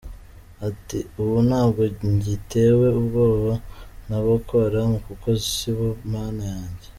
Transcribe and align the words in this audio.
Ati 0.67 0.99
“Ubu 1.19 1.37
ntabwo 1.47 1.81
ngitewe 2.15 2.87
ubwoba 2.99 3.53
na 4.07 4.17
Boko 4.25 4.51
Haram 4.63 4.91
kuko 5.05 5.27
sibo 5.49 5.89
Mana 6.13 6.43
yanjye. 6.53 6.87